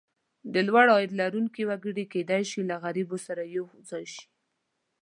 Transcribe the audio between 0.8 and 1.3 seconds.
عاید